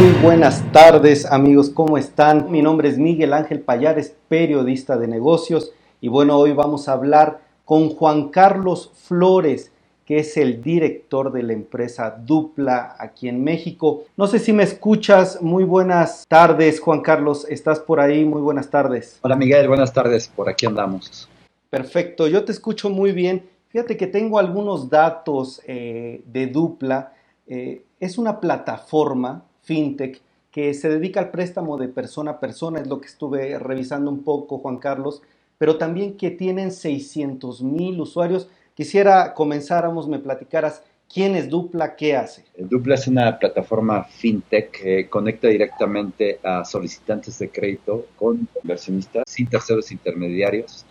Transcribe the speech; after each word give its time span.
Muy 0.00 0.10
buenas 0.22 0.60
tardes 0.72 1.24
amigos, 1.24 1.70
¿cómo 1.70 1.96
están? 1.96 2.50
Mi 2.50 2.62
nombre 2.62 2.88
es 2.88 2.98
Miguel 2.98 3.32
Ángel 3.32 3.60
Payares, 3.60 4.16
periodista 4.26 4.96
de 4.96 5.06
negocios 5.06 5.70
y 6.00 6.08
bueno, 6.08 6.36
hoy 6.36 6.52
vamos 6.52 6.88
a 6.88 6.94
hablar 6.94 7.40
con 7.64 7.90
Juan 7.90 8.30
Carlos 8.30 8.90
Flores, 8.94 9.70
que 10.04 10.18
es 10.18 10.36
el 10.36 10.60
director 10.60 11.30
de 11.30 11.44
la 11.44 11.52
empresa 11.52 12.10
Dupla 12.10 12.96
aquí 12.98 13.28
en 13.28 13.44
México. 13.44 14.02
No 14.16 14.26
sé 14.26 14.40
si 14.40 14.52
me 14.52 14.64
escuchas. 14.64 15.40
Muy 15.40 15.62
buenas 15.62 16.26
tardes, 16.28 16.80
Juan 16.80 17.00
Carlos. 17.00 17.46
¿Estás 17.48 17.78
por 17.78 18.00
ahí? 18.00 18.24
Muy 18.24 18.42
buenas 18.42 18.68
tardes. 18.68 19.20
Hola 19.22 19.36
Miguel, 19.36 19.68
buenas 19.68 19.92
tardes. 19.92 20.26
Por 20.26 20.48
aquí 20.48 20.66
andamos. 20.66 21.28
Perfecto, 21.70 22.26
yo 22.26 22.44
te 22.44 22.50
escucho 22.50 22.90
muy 22.90 23.12
bien. 23.12 23.48
Fíjate 23.68 23.96
que 23.96 24.08
tengo 24.08 24.40
algunos 24.40 24.90
datos 24.90 25.62
eh, 25.66 26.22
de 26.26 26.48
Dupla. 26.48 27.12
Eh, 27.46 27.84
es 28.00 28.18
una 28.18 28.40
plataforma 28.40 29.44
fintech 29.64 30.20
que 30.54 30.72
se 30.72 30.88
dedica 30.88 31.18
al 31.18 31.32
préstamo 31.32 31.76
de 31.76 31.88
persona 31.88 32.30
a 32.32 32.40
persona, 32.40 32.78
es 32.78 32.86
lo 32.86 33.00
que 33.00 33.08
estuve 33.08 33.58
revisando 33.58 34.08
un 34.08 34.22
poco, 34.22 34.58
Juan 34.58 34.78
Carlos, 34.78 35.20
pero 35.58 35.78
también 35.78 36.16
que 36.16 36.30
tienen 36.30 36.70
600 36.70 37.60
mil 37.62 38.00
usuarios. 38.00 38.48
Quisiera 38.74 39.34
comenzáramos, 39.34 40.06
me 40.06 40.20
platicaras 40.20 40.82
quién 41.12 41.34
es 41.34 41.48
Dupla, 41.48 41.96
qué 41.96 42.14
hace. 42.16 42.44
Dupla 42.56 42.94
es 42.94 43.08
una 43.08 43.36
plataforma 43.36 44.04
fintech 44.04 44.70
que 44.70 45.08
conecta 45.08 45.48
directamente 45.48 46.38
a 46.44 46.64
solicitantes 46.64 47.36
de 47.40 47.48
crédito 47.50 48.06
con 48.14 48.48
inversionistas 48.62 49.24
sin 49.26 49.48
terceros 49.48 49.90
intermediarios 49.90 50.84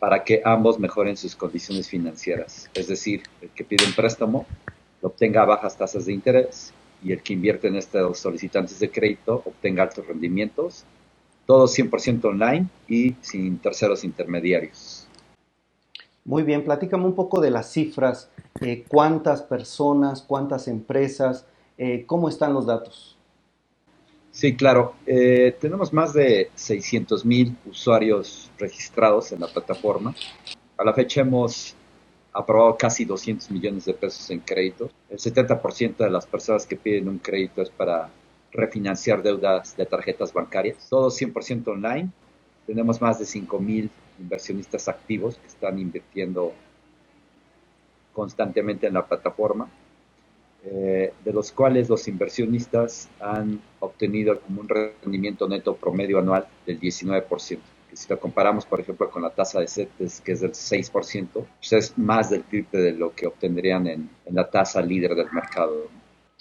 para 0.00 0.24
que 0.24 0.42
ambos 0.44 0.78
mejoren 0.80 1.16
sus 1.16 1.36
condiciones 1.36 1.88
financieras. 1.88 2.68
Es 2.74 2.88
decir, 2.88 3.22
el 3.40 3.50
que 3.50 3.62
pide 3.62 3.86
un 3.86 3.92
préstamo 3.92 4.44
obtenga 5.02 5.44
bajas 5.44 5.78
tasas 5.78 6.06
de 6.06 6.12
interés 6.14 6.72
y 7.04 7.12
el 7.12 7.22
que 7.22 7.34
invierte 7.34 7.68
en 7.68 7.76
estos 7.76 8.18
solicitantes 8.18 8.80
de 8.80 8.90
crédito 8.90 9.42
obtenga 9.44 9.82
altos 9.82 10.06
rendimientos, 10.06 10.84
todo 11.46 11.66
100% 11.66 12.24
online 12.24 12.66
y 12.88 13.14
sin 13.20 13.58
terceros 13.58 14.02
intermediarios. 14.02 15.06
Muy 16.24 16.42
bien, 16.42 16.64
platícame 16.64 17.04
un 17.04 17.14
poco 17.14 17.40
de 17.42 17.50
las 17.50 17.70
cifras, 17.70 18.30
eh, 18.62 18.84
cuántas 18.88 19.42
personas, 19.42 20.22
cuántas 20.22 20.68
empresas, 20.68 21.44
eh, 21.76 22.04
cómo 22.06 22.30
están 22.30 22.54
los 22.54 22.64
datos. 22.64 23.18
Sí, 24.30 24.56
claro. 24.56 24.94
Eh, 25.06 25.54
tenemos 25.60 25.92
más 25.92 26.14
de 26.14 26.50
600 26.54 27.24
mil 27.24 27.56
usuarios 27.66 28.50
registrados 28.58 29.30
en 29.32 29.40
la 29.40 29.48
plataforma. 29.48 30.14
A 30.76 30.84
la 30.84 30.94
fecha 30.94 31.20
hemos 31.20 31.76
aprobado 32.34 32.76
casi 32.76 33.04
200 33.04 33.50
millones 33.52 33.84
de 33.84 33.94
pesos 33.94 34.28
en 34.30 34.40
crédito. 34.40 34.90
El 35.08 35.18
70% 35.18 35.96
de 35.96 36.10
las 36.10 36.26
personas 36.26 36.66
que 36.66 36.76
piden 36.76 37.08
un 37.08 37.18
crédito 37.18 37.62
es 37.62 37.70
para 37.70 38.10
refinanciar 38.52 39.22
deudas 39.22 39.76
de 39.76 39.86
tarjetas 39.86 40.32
bancarias. 40.32 40.76
Todo 40.90 41.10
100% 41.10 41.68
online. 41.68 42.10
Tenemos 42.66 43.00
más 43.00 43.20
de 43.20 43.24
5 43.24 43.58
mil 43.60 43.88
inversionistas 44.18 44.88
activos 44.88 45.36
que 45.36 45.46
están 45.46 45.78
invirtiendo 45.78 46.52
constantemente 48.12 48.86
en 48.86 48.94
la 48.94 49.06
plataforma, 49.06 49.68
eh, 50.64 51.12
de 51.24 51.32
los 51.32 51.52
cuales 51.52 51.88
los 51.88 52.08
inversionistas 52.08 53.08
han 53.20 53.60
obtenido 53.80 54.40
como 54.40 54.60
un 54.60 54.68
rendimiento 54.68 55.48
neto 55.48 55.76
promedio 55.76 56.18
anual 56.18 56.46
del 56.66 56.80
19%. 56.80 57.58
Si 57.94 58.08
lo 58.08 58.18
comparamos, 58.18 58.66
por 58.66 58.80
ejemplo, 58.80 59.10
con 59.10 59.22
la 59.22 59.30
tasa 59.30 59.60
de 59.60 59.68
CETES, 59.68 60.20
que 60.20 60.32
es 60.32 60.40
del 60.40 60.52
6%, 60.52 61.28
pues 61.32 61.72
es 61.72 61.98
más 61.98 62.30
del 62.30 62.42
triple 62.44 62.80
de 62.80 62.92
lo 62.92 63.14
que 63.14 63.26
obtendrían 63.26 63.86
en, 63.86 64.10
la 64.30 64.50
tasa 64.50 64.80
líder 64.82 65.14
del 65.14 65.30
mercado. 65.32 65.88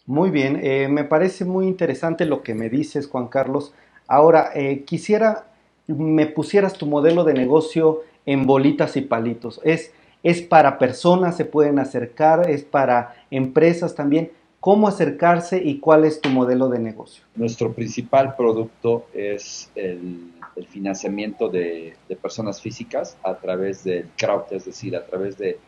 Muy 0.06 0.32
bien, 0.32 0.60
eh, 0.62 0.88
me 0.90 1.04
parece 1.04 1.46
muy 1.46 1.68
interesante 1.68 2.26
lo 2.26 2.44
que 2.44 2.54
me 2.54 2.70
dices, 2.70 3.08
Juan 3.08 3.28
Carlos. 3.28 3.74
Ahora, 4.08 4.52
eh, 4.54 4.84
quisiera 4.84 5.48
me 5.88 6.28
pusieras 6.28 6.74
tu 6.74 6.86
modelo 6.86 7.24
de 7.24 7.34
negocio 7.34 8.02
en 8.26 8.46
bolitas 8.46 8.96
y 8.96 9.02
palitos. 9.02 9.60
Es, 9.64 9.92
es 10.24 10.42
para 10.42 10.78
personas, 10.78 11.36
se 11.36 11.46
pueden 11.46 11.80
acercar, 11.80 12.50
es 12.50 12.64
para 12.64 13.16
empresas 13.32 13.96
también. 13.96 14.32
¿Cómo 14.64 14.88
acercarse 14.88 15.62
y 15.62 15.80
cuál 15.80 16.06
es 16.06 16.22
tu 16.22 16.30
modelo 16.30 16.70
de 16.70 16.80
negocio? 16.80 17.26
Nuestro 17.36 17.74
principal 17.74 18.34
producto 18.38 19.08
es 19.14 19.70
el, 19.76 20.32
financiamiento 20.70 21.50
de, 21.50 21.98
de, 22.08 22.16
personas 22.16 22.62
físicas 22.62 23.18
a 23.24 23.36
través 23.36 23.84
del 23.84 24.08
crowd, 24.18 24.44
es 24.52 24.64
decir, 24.64 24.96
a 24.96 25.06
través 25.06 25.38
de 25.38 25.60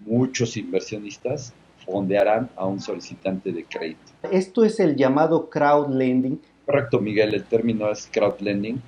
muchos 0.00 0.56
inversionistas 0.56 1.52
fondearán 1.84 2.48
a 2.56 2.64
un 2.64 2.80
solicitante 2.80 3.52
de 3.52 3.64
crédito. 3.66 4.12
Esto 4.32 4.64
es 4.64 4.80
el 4.80 4.96
llamado 4.96 5.50
crowd 5.50 5.90
lending. 5.90 6.40
Correcto, 6.64 7.00
Miguel, 7.00 7.34
el 7.34 7.44
término 7.44 7.90
es 7.90 8.08
crowd 8.10 8.40
lending 8.40 8.80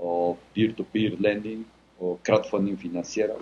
o 0.00 0.36
peer-to-peer 0.52 1.20
lending 1.20 1.64
o 2.00 2.18
crowdfunding 2.20 2.76
financiero 2.76 3.36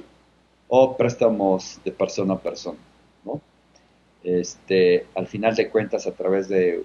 o 0.69 0.95
préstamos 0.95 1.81
de 1.83 1.91
persona 1.91 2.35
a 2.35 2.39
persona. 2.39 2.77
Este, 4.25 5.07
al 5.15 5.27
final 5.27 5.55
de 5.55 5.69
cuentas, 5.69 6.07
a 6.07 6.13
través 6.13 6.49
de 6.49 6.83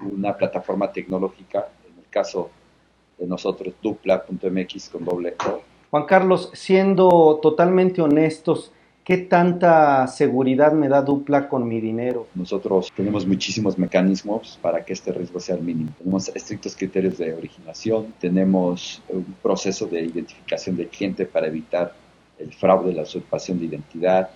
una 0.00 0.36
plataforma 0.36 0.92
tecnológica, 0.92 1.68
en 1.86 1.98
el 1.98 2.08
caso 2.08 2.50
de 3.18 3.26
nosotros, 3.26 3.74
dupla.mx 3.82 4.88
con 4.88 5.04
doble 5.04 5.34
O. 5.46 5.60
Juan 5.90 6.04
Carlos, 6.04 6.50
siendo 6.54 7.38
totalmente 7.42 8.00
honestos, 8.00 8.72
¿Qué 9.06 9.18
tanta 9.18 10.04
seguridad 10.08 10.72
me 10.72 10.88
da 10.88 11.00
dupla 11.00 11.48
con 11.48 11.68
mi 11.68 11.80
dinero? 11.80 12.26
Nosotros 12.34 12.92
tenemos 12.96 13.24
muchísimos 13.24 13.78
mecanismos 13.78 14.58
para 14.60 14.84
que 14.84 14.94
este 14.94 15.12
riesgo 15.12 15.38
sea 15.38 15.54
el 15.54 15.62
mínimo. 15.62 15.92
Tenemos 15.96 16.28
estrictos 16.34 16.74
criterios 16.74 17.16
de 17.16 17.32
originación, 17.32 18.12
tenemos 18.18 19.00
un 19.08 19.36
proceso 19.40 19.86
de 19.86 20.00
identificación 20.00 20.76
del 20.76 20.88
cliente 20.88 21.24
para 21.24 21.46
evitar 21.46 21.94
el 22.36 22.52
fraude, 22.52 22.92
la 22.92 23.02
usurpación 23.02 23.60
de 23.60 23.66
identidad, 23.66 24.28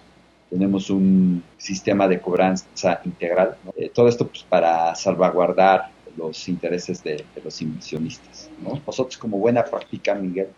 tenemos 0.51 0.91
un 0.91 1.43
sistema 1.57 2.09
de 2.09 2.21
cobranza 2.21 3.01
integral. 3.05 3.57
Eh, 3.77 3.91
todo 3.95 4.09
esto 4.09 4.27
pues, 4.27 4.43
para 4.43 4.95
salvaguardar 4.95 5.91
los 6.17 6.49
intereses 6.49 7.03
de, 7.03 7.25
los 7.43 7.63
inversionistas. 7.63 8.51
Nosotros 8.85 9.17
como 9.17 9.39
buena 9.39 9.65
práctica, 9.65 10.15
Miguel, 10.15 10.49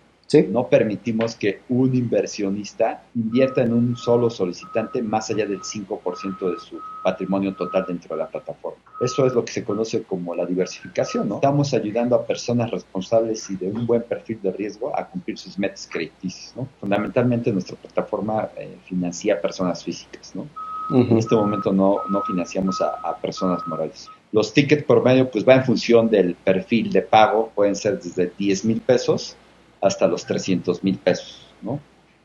no 0.49 0.67
permitimos 0.67 1.37
que 1.37 1.61
un 1.69 1.95
inversionista 1.95 3.03
invierta 3.15 3.63
en 3.63 3.75
un 3.75 3.97
solo 3.97 4.31
solicitante 4.31 5.03
más 5.03 5.29
allá 5.31 5.45
del 5.45 5.61
5% 5.61 6.55
de 6.55 6.59
su 6.59 6.81
patrimonio 7.05 7.55
total 7.55 7.85
dentro 7.87 8.17
de 8.17 8.23
la 8.23 8.29
plataforma. 8.29 8.81
Eso 9.03 9.27
es 9.27 9.35
lo 9.35 9.45
que 9.45 9.53
se 9.53 9.65
conoce 9.65 10.05
como 10.05 10.33
la 10.35 10.47
diversificación, 10.47 11.29
¿no? 11.29 11.37
Estamos 11.37 11.75
ayudando 11.75 12.15
a 12.15 12.25
personas 12.25 12.71
responsables 12.71 13.51
y 13.51 13.57
de 13.57 13.67
un 13.67 13.85
buen 13.85 14.03
perfil 14.03 14.39
de 14.41 14.53
riesgo 14.53 14.97
a 14.97 15.09
cumplir 15.09 15.37
sus 15.37 15.59
metas 15.59 15.89
crediticias, 15.91 16.55
¿no? 16.57 16.69
Fundamentalmente 16.79 17.53
nuestra 17.53 17.77
plataforma 17.77 18.51
eh, 18.57 18.77
financia 18.85 19.41
personas 19.41 19.83
físicas, 19.83 20.35
¿no? 20.35 20.47
En 20.95 21.17
este 21.17 21.35
momento 21.35 21.73
no, 21.73 21.99
no 22.11 22.23
financiamos 22.23 22.81
a, 22.83 22.91
a, 23.03 23.17
personas 23.17 23.67
morales. 23.67 24.09
Los 24.31 24.53
tickets 24.53 24.85
por 24.85 25.03
medio 25.03 25.31
pues 25.31 25.47
va 25.49 25.55
en 25.55 25.65
función 25.65 26.11
del 26.11 26.35
perfil 26.35 26.93
de 26.93 27.03
pago, 27.03 27.51
pueden 27.55 27.75
ser 27.75 27.99
desde 28.01 28.31
10 28.37 28.65
mil 28.67 28.81
pesos 28.81 29.37
hasta 29.81 30.07
los 30.07 30.27
300 30.27 30.85
mil 30.85 30.99
pesos, 30.99 31.47
¿no? 31.63 31.81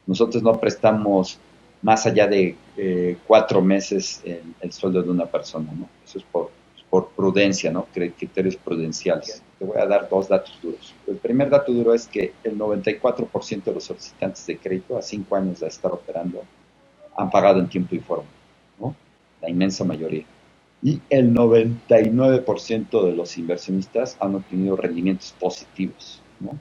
Nosotros 0.06 0.44
no 0.44 0.54
prestamos 0.60 1.40
más 1.82 2.06
allá 2.06 2.28
de 2.28 2.56
eh, 2.76 3.18
cuatro 3.26 3.62
meses 3.62 4.22
el, 4.26 4.72
sueldo 4.72 5.02
de 5.02 5.10
una 5.10 5.26
persona, 5.26 5.72
¿no? 5.74 5.88
Eso 6.06 6.20
es 6.20 6.26
por, 6.26 6.52
por 6.90 7.10
prudencia, 7.10 7.72
¿no? 7.72 7.86
Criterios 7.94 8.56
prudenciales. 8.56 9.42
Te 9.60 9.66
voy 9.66 9.78
a 9.78 9.86
dar 9.86 10.08
dos 10.10 10.30
datos 10.30 10.58
duros. 10.62 10.94
El 11.06 11.18
primer 11.18 11.50
dato 11.50 11.72
duro 11.72 11.94
es 11.94 12.08
que 12.08 12.34
el 12.44 12.58
94% 12.58 13.64
de 13.64 13.74
los 13.74 13.84
solicitantes 13.84 14.46
de 14.46 14.58
crédito 14.58 14.98
a 14.98 15.02
cinco 15.02 15.36
años 15.36 15.60
de 15.60 15.68
estar 15.68 15.92
operando 15.92 16.44
han 17.16 17.30
pagado 17.30 17.60
en 17.60 17.68
tiempo 17.68 17.96
y 17.96 18.00
forma, 18.00 18.30
¿no? 18.80 18.96
La 19.42 19.50
inmensa 19.50 19.84
mayoría. 19.84 20.24
Y 20.82 21.02
el 21.10 21.34
99% 21.34 23.04
de 23.04 23.12
los 23.14 23.38
inversionistas 23.38 24.16
han 24.20 24.36
obtenido 24.36 24.76
rendimientos 24.76 25.36
positivos, 25.40 26.22
¿no? 26.40 26.58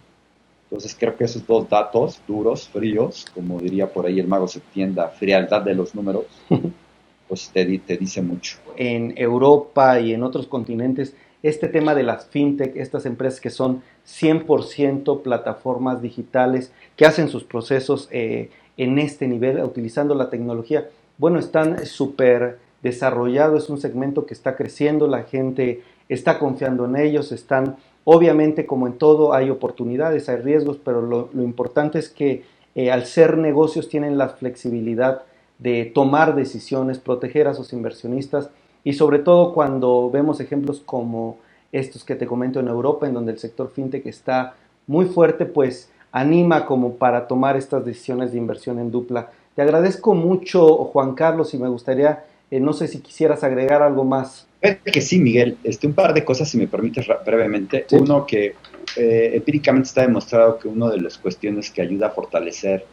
Entonces 0.64 0.96
creo 0.98 1.16
que 1.16 1.24
esos 1.24 1.46
dos 1.46 1.68
datos 1.68 2.20
duros, 2.26 2.68
fríos, 2.68 3.26
como 3.32 3.60
diría 3.60 3.92
por 3.92 4.06
ahí 4.06 4.18
el 4.18 4.26
mago 4.26 4.48
Septienda, 4.48 5.08
frialdad 5.08 5.62
de 5.62 5.74
los 5.74 5.94
números, 5.94 6.26
pues 7.28 7.50
te, 7.52 7.64
dice 7.64 8.22
mucho. 8.22 8.58
En 8.76 9.14
Europa 9.16 10.00
y 10.00 10.12
en 10.12 10.22
otros 10.22 10.46
continentes, 10.46 11.14
este 11.42 11.68
tema 11.68 11.94
de 11.94 12.02
las 12.02 12.26
fintech, 12.26 12.76
estas 12.76 13.06
empresas 13.06 13.40
que 13.40 13.50
son 13.50 13.82
100% 14.06 15.22
plataformas 15.22 16.02
digitales, 16.02 16.72
que 16.96 17.06
hacen 17.06 17.28
sus 17.28 17.44
procesos 17.44 18.08
eh, 18.10 18.50
en 18.76 18.98
este 18.98 19.28
nivel, 19.28 19.62
utilizando 19.62 20.14
la 20.14 20.30
tecnología, 20.30 20.88
bueno, 21.18 21.38
están 21.38 21.84
súper 21.86 22.58
desarrollados, 22.82 23.64
es 23.64 23.70
un 23.70 23.80
segmento 23.80 24.26
que 24.26 24.34
está 24.34 24.56
creciendo, 24.56 25.08
la 25.08 25.24
gente 25.24 25.82
está 26.08 26.38
confiando 26.38 26.84
en 26.84 26.96
ellos, 26.96 27.32
están 27.32 27.76
Obviamente, 28.08 28.66
como 28.66 28.86
en 28.86 28.98
todo, 28.98 29.34
hay 29.34 29.50
oportunidades, 29.50 30.28
hay 30.28 30.36
riesgos, 30.36 30.78
pero 30.82 31.02
lo, 31.02 31.28
importante 31.42 31.98
es 31.98 32.08
que 32.08 32.44
eh, 32.76 32.92
al 32.92 33.04
ser 33.04 33.36
negocios 33.36 33.88
tienen 33.88 34.16
la 34.16 34.28
flexibilidad 34.28 35.22
de 35.58 35.84
tomar 35.86 36.34
decisiones, 36.34 36.98
proteger 36.98 37.48
a 37.48 37.54
sus 37.54 37.72
inversionistas 37.72 38.50
y 38.84 38.92
sobre 38.92 39.18
todo 39.18 39.52
cuando 39.52 40.10
vemos 40.10 40.40
ejemplos 40.40 40.80
como 40.84 41.38
estos 41.72 42.04
que 42.04 42.14
te 42.14 42.26
comento 42.26 42.60
en 42.60 42.68
Europa, 42.68 43.06
en 43.06 43.14
donde 43.14 43.32
el 43.32 43.38
sector 43.38 43.70
fintech 43.70 44.06
está 44.06 44.54
muy 44.86 45.06
fuerte, 45.06 45.46
pues 45.46 45.90
anima 46.12 46.66
como 46.66 46.94
para 46.94 47.26
tomar 47.26 47.56
estas 47.56 47.84
decisiones 47.84 48.32
de 48.32 48.38
inversión 48.38 48.78
en 48.78 48.90
dupla. 48.90 49.30
Te 49.54 49.62
agradezco 49.62 50.14
mucho, 50.14 50.84
Juan 50.84 51.14
Carlos, 51.14 51.52
y 51.54 51.58
me 51.58 51.68
gustaría, 51.68 52.24
eh, 52.50 52.60
no 52.60 52.72
sé 52.72 52.88
si 52.88 53.00
quisieras 53.00 53.42
agregar 53.42 53.82
algo 53.82 54.04
más. 54.04 54.46
Que 54.84 55.00
sí, 55.00 55.18
Miguel. 55.18 55.58
Este, 55.64 55.86
un 55.86 55.94
par 55.94 56.14
de 56.14 56.24
cosas, 56.24 56.48
si 56.48 56.58
me 56.58 56.66
permites 56.66 57.06
brevemente. 57.24 57.86
Uno, 57.92 58.26
que 58.26 58.54
eh, 58.96 59.30
empíricamente 59.34 59.88
está 59.88 60.02
demostrado 60.02 60.58
que 60.58 60.68
una 60.68 60.90
de 60.90 61.00
las 61.00 61.18
cuestiones 61.18 61.70
que 61.70 61.82
ayuda 61.82 62.08
a 62.08 62.10
fortalecer 62.10 62.86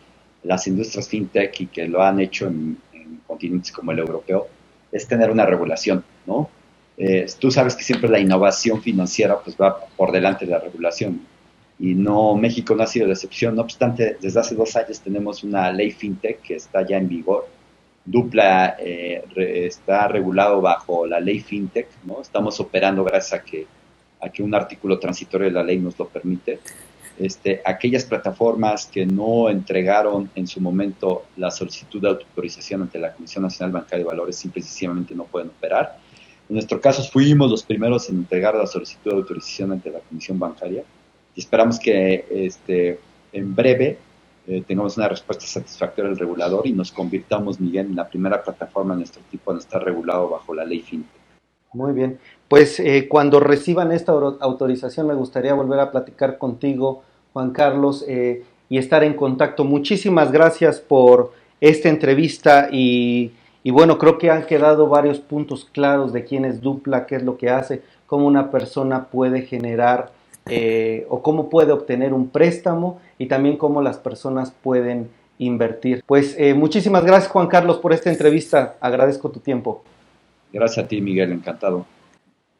las 0.43 0.67
industrias 0.67 1.07
fintech 1.07 1.61
y 1.61 1.67
que 1.67 1.87
lo 1.87 2.01
han 2.01 2.19
hecho 2.19 2.47
en, 2.47 2.77
continentes 3.25 3.71
como 3.71 3.91
el 3.91 3.99
europeo 3.99 4.47
es 4.91 5.07
tener 5.07 5.31
una 5.31 5.45
regulación, 5.45 6.03
¿no? 6.25 6.49
Eh, 6.97 7.25
tú 7.39 7.49
sabes 7.49 7.75
que 7.75 7.83
siempre 7.83 8.09
la 8.09 8.19
innovación 8.19 8.81
financiera 8.81 9.39
pues 9.39 9.55
va 9.59 9.85
por 9.97 10.11
delante 10.11 10.45
de 10.45 10.51
la 10.51 10.59
regulación 10.59 11.21
y 11.79 11.95
no 11.95 12.35
México 12.35 12.75
no 12.75 12.83
ha 12.83 12.87
sido 12.87 13.07
la 13.07 13.13
excepción. 13.13 13.55
No 13.55 13.63
obstante, 13.63 14.17
desde 14.21 14.39
hace 14.39 14.55
dos 14.55 14.75
años 14.75 14.99
tenemos 15.01 15.43
una 15.43 15.71
ley 15.71 15.91
fintech 15.91 16.41
que 16.41 16.55
está 16.55 16.85
ya 16.85 16.97
en 16.97 17.09
vigor. 17.09 17.47
Dupla 18.05 18.75
eh, 18.79 19.23
está 19.35 20.07
regulado 20.07 20.61
bajo 20.61 21.05
la 21.07 21.19
ley 21.19 21.39
fintech, 21.39 21.87
¿no? 22.05 22.21
Estamos 22.21 22.59
operando 22.59 23.03
gracias 23.03 23.41
a 23.41 23.43
que, 23.43 23.65
a 24.21 24.29
que 24.29 24.43
un 24.43 24.53
artículo 24.53 24.99
transitorio 24.99 25.47
de 25.47 25.53
la 25.53 25.63
ley 25.63 25.79
nos 25.79 25.97
lo 25.97 26.07
permite. 26.07 26.59
Este, 27.19 27.61
aquellas 27.63 28.05
plataformas 28.05 28.87
que 28.87 29.05
no 29.05 29.49
entregaron 29.49 30.31
en 30.33 30.47
su 30.47 30.59
momento 30.59 31.25
la 31.37 31.51
solicitud 31.51 32.01
de 32.01 32.09
autorización 32.09 32.81
ante 32.81 32.97
la 32.97 33.13
Comisión 33.13 33.43
Nacional 33.43 33.71
Bancaria 33.71 33.99
de 33.99 34.09
Valores 34.09 34.35
simple 34.35 34.61
y 34.61 34.63
sencillamente 34.63 35.13
no 35.13 35.25
pueden 35.25 35.49
operar. 35.49 35.99
En 36.49 36.55
nuestro 36.55 36.81
caso 36.81 37.03
fuimos 37.03 37.51
los 37.51 37.63
primeros 37.63 38.09
en 38.09 38.17
entregar 38.17 38.55
la 38.55 38.65
solicitud 38.65 39.11
de 39.11 39.17
autorización 39.17 39.71
ante 39.71 39.91
la 39.91 39.99
Comisión 39.99 40.39
Bancaria 40.39 40.83
y 41.35 41.39
esperamos 41.39 41.79
que 41.79 42.25
este, 42.31 42.99
en 43.31 43.55
breve 43.55 43.99
eh, 44.47 44.63
tengamos 44.67 44.97
una 44.97 45.07
respuesta 45.07 45.45
satisfactoria 45.45 46.09
del 46.09 46.19
regulador 46.19 46.67
y 46.67 46.73
nos 46.73 46.91
convirtamos, 46.91 47.59
Miguel, 47.59 47.87
en 47.87 47.95
la 47.95 48.07
primera 48.07 48.43
plataforma 48.43 48.93
de 48.93 48.99
nuestro 48.99 49.21
tipo 49.31 49.51
en 49.51 49.59
estar 49.59 49.83
regulado 49.83 50.29
bajo 50.29 50.53
la 50.53 50.65
ley 50.65 50.81
FinTech. 50.81 51.22
Muy 51.73 51.93
bien. 51.93 52.19
Pues 52.47 52.79
eh, 52.79 53.07
cuando 53.09 53.39
reciban 53.39 53.91
esta 53.91 54.11
autorización 54.11 55.07
me 55.07 55.15
gustaría 55.15 55.53
volver 55.53 55.79
a 55.79 55.91
platicar 55.91 56.37
contigo, 56.37 57.01
Juan 57.33 57.51
Carlos, 57.51 58.05
eh, 58.07 58.43
y 58.69 58.77
estar 58.77 59.03
en 59.03 59.15
contacto. 59.15 59.63
Muchísimas 59.63 60.31
gracias 60.31 60.79
por 60.79 61.33
esta 61.59 61.89
entrevista 61.89 62.69
y, 62.71 63.31
y, 63.63 63.71
bueno, 63.71 63.97
creo 63.97 64.17
que 64.17 64.29
han 64.29 64.45
quedado 64.45 64.87
varios 64.87 65.19
puntos 65.19 65.67
claros 65.71 66.13
de 66.13 66.25
quién 66.25 66.45
es 66.45 66.61
Dupla, 66.61 67.05
qué 67.07 67.15
es 67.15 67.23
lo 67.23 67.37
que 67.37 67.49
hace, 67.49 67.81
cómo 68.05 68.27
una 68.27 68.51
persona 68.51 69.05
puede 69.05 69.41
generar 69.41 70.11
eh, 70.45 71.07
o 71.09 71.23
cómo 71.23 71.49
puede 71.49 71.71
obtener 71.71 72.13
un 72.13 72.29
préstamo 72.29 72.99
y 73.17 73.27
también 73.27 73.57
cómo 73.57 73.81
las 73.81 73.97
personas 73.97 74.51
pueden 74.51 75.09
invertir. 75.39 76.03
Pues 76.05 76.37
muchísimas 76.55 77.03
gracias 77.03 77.31
Juan 77.31 77.47
Carlos 77.47 77.77
por 77.77 77.93
esta 77.93 78.11
entrevista, 78.11 78.75
agradezco 78.79 79.29
tu 79.29 79.39
tiempo. 79.39 79.83
Gracias 80.53 80.85
a 80.85 80.87
ti 80.87 81.01
Miguel, 81.01 81.31
encantado. 81.31 81.87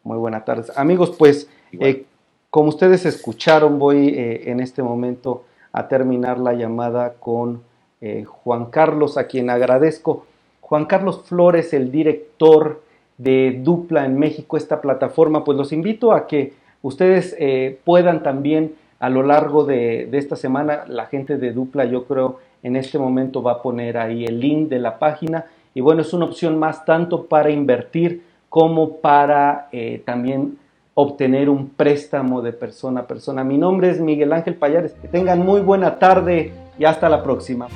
Muy 0.04 0.18
buenas 0.18 0.44
tardes. 0.44 0.76
Amigos, 0.76 1.16
pues 1.18 1.48
eh, 1.74 2.06
como 2.50 2.70
ustedes 2.70 3.06
escucharon, 3.06 3.78
voy 3.78 4.10
eh, 4.10 4.50
en 4.50 4.60
este 4.60 4.82
momento 4.82 5.46
a 5.72 5.88
terminar 5.88 6.40
la 6.40 6.54
llamada 6.54 7.14
con 7.14 7.62
eh, 8.02 8.24
Juan 8.26 8.66
Carlos, 8.66 9.18
a 9.18 9.28
quien 9.28 9.52
agradezco. 9.52 10.26
Juan 10.60 10.86
Carlos 10.86 11.22
Flores, 11.26 11.72
el 11.74 11.92
director 11.92 12.82
de 13.20 13.60
Dupla 13.64 14.06
en 14.06 14.18
México, 14.18 14.58
esta 14.58 14.82
plataforma, 14.82 15.44
pues 15.44 15.56
los 15.56 15.72
invito 15.72 16.14
a 16.14 16.26
que 16.26 16.54
ustedes 16.82 17.38
puedan 17.84 18.24
también 18.24 18.74
a 19.00 19.10
lo 19.10 19.22
largo 19.22 19.66
de, 19.66 20.08
de 20.10 20.18
esta 20.18 20.36
semana, 20.36 20.86
la 20.88 21.06
gente 21.06 21.38
de 21.38 21.52
Dupla 21.52 21.86
yo 21.86 22.06
creo 22.06 22.40
en 22.64 22.76
este 22.76 22.98
momento 22.98 23.44
va 23.44 23.54
a 23.54 23.62
poner 23.62 23.98
ahí 23.98 24.26
el 24.26 24.40
link 24.40 24.70
de 24.70 24.80
la 24.80 24.98
página 24.98 25.46
y 25.74 25.82
bueno, 25.82 26.02
es 26.02 26.14
una 26.14 26.26
opción 26.26 26.58
más 26.58 26.86
tanto 26.86 27.26
para 27.26 27.50
invertir 27.50 28.24
como 28.50 28.98
para 28.98 29.68
eh, 29.72 30.02
también 30.06 30.58
obtener 30.94 31.50
un 31.50 31.70
préstamo 31.70 32.42
de 32.42 32.54
persona 32.54 33.02
a 33.02 33.08
persona. 33.08 33.44
Mi 33.44 33.58
nombre 33.58 33.90
es 33.90 34.00
Miguel 34.00 34.32
Ángel 34.32 34.56
Payares. 34.56 34.94
Que 34.94 35.08
tengan 35.08 35.40
muy 35.40 35.62
buena 35.62 35.98
tarde 35.98 36.52
y 36.78 36.86
hasta 36.86 37.10
la 37.10 37.24
próxima. 37.24 37.68